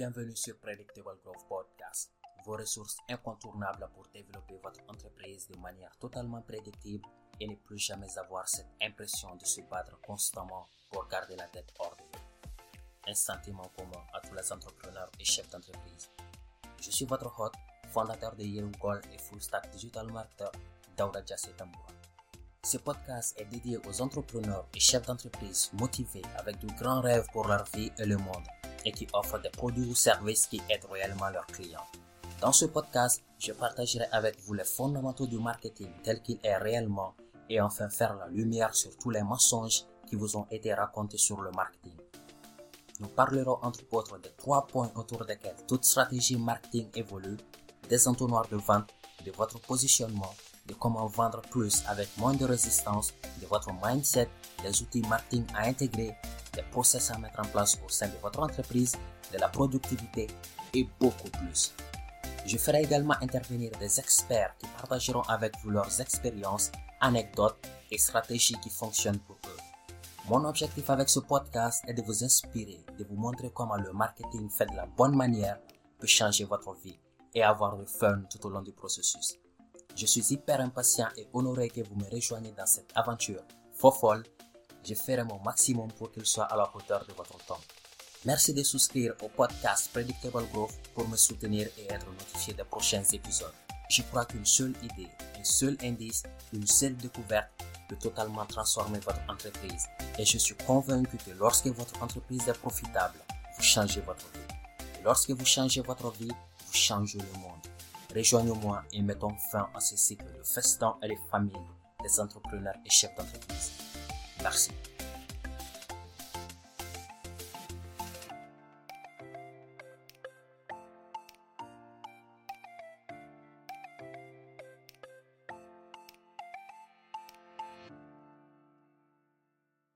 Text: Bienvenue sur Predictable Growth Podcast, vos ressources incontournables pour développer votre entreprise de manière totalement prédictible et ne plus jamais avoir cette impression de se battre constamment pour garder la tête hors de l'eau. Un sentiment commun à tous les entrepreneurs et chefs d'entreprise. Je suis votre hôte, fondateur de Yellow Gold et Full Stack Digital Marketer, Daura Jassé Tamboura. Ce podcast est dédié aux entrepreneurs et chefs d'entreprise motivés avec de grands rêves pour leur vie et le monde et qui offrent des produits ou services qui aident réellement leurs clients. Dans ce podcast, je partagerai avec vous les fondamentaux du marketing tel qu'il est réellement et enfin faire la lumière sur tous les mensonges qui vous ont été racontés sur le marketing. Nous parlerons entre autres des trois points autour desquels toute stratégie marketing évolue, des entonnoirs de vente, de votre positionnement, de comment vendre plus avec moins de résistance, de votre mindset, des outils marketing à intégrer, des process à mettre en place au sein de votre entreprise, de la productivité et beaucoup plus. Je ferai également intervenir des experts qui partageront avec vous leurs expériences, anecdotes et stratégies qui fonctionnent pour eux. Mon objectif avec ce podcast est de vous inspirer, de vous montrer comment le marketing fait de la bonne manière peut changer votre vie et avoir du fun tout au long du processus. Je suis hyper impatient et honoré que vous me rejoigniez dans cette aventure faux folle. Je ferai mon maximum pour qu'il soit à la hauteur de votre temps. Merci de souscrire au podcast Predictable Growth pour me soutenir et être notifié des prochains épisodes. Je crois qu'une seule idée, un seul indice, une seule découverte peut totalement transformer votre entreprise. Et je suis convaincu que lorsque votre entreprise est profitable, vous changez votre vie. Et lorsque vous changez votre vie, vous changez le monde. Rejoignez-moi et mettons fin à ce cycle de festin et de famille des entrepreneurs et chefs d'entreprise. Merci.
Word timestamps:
Bienvenue 0.00 0.34
sur 0.34 0.56
Predictable 0.56 1.18
Growth 1.22 1.46
Podcast, 1.46 2.10
vos 2.46 2.56
ressources 2.56 2.96
incontournables 3.10 3.86
pour 3.92 4.08
développer 4.14 4.58
votre 4.62 4.80
entreprise 4.88 5.46
de 5.48 5.58
manière 5.58 5.94
totalement 5.98 6.40
prédictible 6.40 7.04
et 7.38 7.46
ne 7.46 7.54
plus 7.54 7.76
jamais 7.76 8.16
avoir 8.16 8.48
cette 8.48 8.70
impression 8.80 9.36
de 9.36 9.44
se 9.44 9.60
battre 9.60 10.00
constamment 10.00 10.66
pour 10.90 11.06
garder 11.06 11.36
la 11.36 11.44
tête 11.48 11.74
hors 11.78 11.94
de 11.96 12.00
l'eau. 12.00 12.24
Un 13.08 13.14
sentiment 13.14 13.70
commun 13.76 14.02
à 14.14 14.22
tous 14.22 14.34
les 14.34 14.50
entrepreneurs 14.50 15.10
et 15.20 15.24
chefs 15.26 15.50
d'entreprise. 15.50 16.08
Je 16.80 16.90
suis 16.90 17.04
votre 17.04 17.38
hôte, 17.38 17.56
fondateur 17.90 18.34
de 18.36 18.44
Yellow 18.44 18.72
Gold 18.80 19.04
et 19.12 19.18
Full 19.18 19.42
Stack 19.42 19.70
Digital 19.70 20.10
Marketer, 20.10 20.48
Daura 20.96 21.22
Jassé 21.26 21.50
Tamboura. 21.58 21.92
Ce 22.64 22.78
podcast 22.78 23.38
est 23.38 23.44
dédié 23.44 23.76
aux 23.86 24.00
entrepreneurs 24.00 24.66
et 24.74 24.80
chefs 24.80 25.04
d'entreprise 25.04 25.70
motivés 25.74 26.24
avec 26.38 26.58
de 26.58 26.68
grands 26.78 27.02
rêves 27.02 27.26
pour 27.34 27.46
leur 27.46 27.64
vie 27.74 27.92
et 27.98 28.06
le 28.06 28.16
monde 28.16 28.46
et 28.84 28.92
qui 28.92 29.06
offrent 29.12 29.40
des 29.40 29.50
produits 29.50 29.88
ou 29.88 29.94
services 29.94 30.46
qui 30.46 30.60
aident 30.68 30.86
réellement 30.90 31.28
leurs 31.30 31.46
clients. 31.46 31.86
Dans 32.40 32.52
ce 32.52 32.64
podcast, 32.64 33.22
je 33.38 33.52
partagerai 33.52 34.06
avec 34.12 34.40
vous 34.40 34.54
les 34.54 34.64
fondamentaux 34.64 35.26
du 35.26 35.38
marketing 35.38 35.90
tel 36.02 36.22
qu'il 36.22 36.38
est 36.42 36.56
réellement 36.56 37.14
et 37.48 37.60
enfin 37.60 37.88
faire 37.90 38.14
la 38.14 38.28
lumière 38.28 38.74
sur 38.74 38.96
tous 38.96 39.10
les 39.10 39.22
mensonges 39.22 39.84
qui 40.08 40.16
vous 40.16 40.36
ont 40.36 40.46
été 40.50 40.72
racontés 40.72 41.18
sur 41.18 41.40
le 41.40 41.50
marketing. 41.50 41.98
Nous 43.00 43.08
parlerons 43.08 43.58
entre 43.62 43.80
autres 43.92 44.18
des 44.18 44.32
trois 44.36 44.66
points 44.66 44.90
autour 44.94 45.24
desquels 45.24 45.56
toute 45.66 45.84
stratégie 45.84 46.36
marketing 46.36 46.88
évolue, 46.94 47.36
des 47.88 48.08
entonnoirs 48.08 48.48
de 48.48 48.56
vente, 48.56 48.92
de 49.24 49.30
votre 49.32 49.58
positionnement, 49.60 50.34
de 50.70 50.74
comment 50.74 51.06
vendre 51.06 51.42
plus 51.50 51.82
avec 51.88 52.08
moins 52.16 52.34
de 52.34 52.44
résistance, 52.44 53.12
de 53.40 53.46
votre 53.46 53.70
mindset, 53.84 54.28
des 54.62 54.82
outils 54.82 55.02
marketing 55.02 55.44
à 55.54 55.66
intégrer, 55.66 56.14
des 56.54 56.62
process 56.70 57.10
à 57.10 57.18
mettre 57.18 57.40
en 57.40 57.44
place 57.44 57.76
au 57.84 57.88
sein 57.88 58.08
de 58.08 58.16
votre 58.22 58.40
entreprise, 58.40 58.94
de 59.32 59.38
la 59.38 59.48
productivité 59.48 60.28
et 60.74 60.88
beaucoup 61.00 61.30
plus. 61.30 61.74
Je 62.46 62.56
ferai 62.56 62.82
également 62.82 63.14
intervenir 63.20 63.70
des 63.78 63.98
experts 63.98 64.54
qui 64.58 64.66
partageront 64.68 65.22
avec 65.22 65.52
vous 65.62 65.70
leurs 65.70 66.00
expériences, 66.00 66.70
anecdotes 67.00 67.66
et 67.90 67.98
stratégies 67.98 68.58
qui 68.62 68.70
fonctionnent 68.70 69.18
pour 69.20 69.36
eux. 69.46 69.56
Mon 70.28 70.44
objectif 70.44 70.88
avec 70.90 71.08
ce 71.08 71.18
podcast 71.20 71.82
est 71.88 71.94
de 71.94 72.02
vous 72.02 72.22
inspirer, 72.22 72.84
de 72.98 73.04
vous 73.04 73.16
montrer 73.16 73.50
comment 73.52 73.76
le 73.76 73.92
marketing 73.92 74.48
fait 74.48 74.66
de 74.66 74.76
la 74.76 74.86
bonne 74.86 75.16
manière 75.16 75.58
peut 75.98 76.06
changer 76.06 76.44
votre 76.44 76.72
vie 76.74 76.98
et 77.34 77.42
avoir 77.42 77.76
du 77.76 77.86
fun 77.86 78.22
tout 78.30 78.46
au 78.46 78.50
long 78.50 78.62
du 78.62 78.72
processus. 78.72 79.36
Je 80.00 80.06
suis 80.06 80.32
hyper 80.32 80.62
impatient 80.62 81.08
et 81.18 81.28
honoré 81.34 81.68
que 81.68 81.82
vous 81.82 81.94
me 81.94 82.08
rejoigniez 82.08 82.52
dans 82.52 82.64
cette 82.64 82.90
aventure 82.94 83.42
faux 83.74 83.90
folle. 83.90 84.24
Je 84.82 84.94
ferai 84.94 85.24
mon 85.24 85.38
maximum 85.40 85.92
pour 85.92 86.10
qu'il 86.10 86.24
soit 86.24 86.44
à 86.44 86.56
la 86.56 86.74
hauteur 86.74 87.04
de 87.06 87.12
votre 87.12 87.36
temps. 87.44 87.60
Merci 88.24 88.54
de 88.54 88.62
souscrire 88.62 89.12
au 89.20 89.28
podcast 89.28 89.90
Predictable 89.92 90.46
Growth 90.54 90.72
pour 90.94 91.06
me 91.06 91.18
soutenir 91.18 91.68
et 91.76 91.92
être 91.92 92.06
notifié 92.12 92.54
des 92.54 92.64
prochains 92.64 93.02
épisodes. 93.12 93.52
Je 93.90 94.00
crois 94.00 94.24
qu'une 94.24 94.46
seule 94.46 94.72
idée, 94.82 95.10
un 95.38 95.44
seul 95.44 95.76
indice, 95.82 96.22
une 96.54 96.66
seule 96.66 96.96
découverte 96.96 97.50
peut 97.86 97.96
totalement 97.96 98.46
transformer 98.46 99.00
votre 99.00 99.20
entreprise. 99.28 99.84
Et 100.18 100.24
je 100.24 100.38
suis 100.38 100.56
convaincu 100.66 101.18
que 101.18 101.32
lorsque 101.32 101.66
votre 101.66 102.02
entreprise 102.02 102.48
est 102.48 102.58
profitable, 102.58 103.18
vous 103.54 103.62
changez 103.62 104.00
votre 104.00 104.24
vie. 104.32 104.98
Et 104.98 105.02
lorsque 105.04 105.32
vous 105.32 105.44
changez 105.44 105.82
votre 105.82 106.10
vie, 106.12 106.32
vous 106.68 106.72
changez 106.72 107.18
le 107.18 107.38
monde. 107.38 107.60
Rejoignez-moi 108.14 108.82
et 108.92 109.02
mettons 109.02 109.36
fin 109.52 109.68
à 109.74 109.80
ce 109.80 109.96
cycle 109.96 110.24
de 110.24 110.42
festin 110.42 110.96
et 111.02 111.08
de 111.08 111.14
famille 111.30 111.52
des 112.02 112.20
entrepreneurs 112.20 112.74
et 112.84 112.90
chefs 112.90 113.14
d'entreprise. 113.16 113.72
Merci. 114.42 114.70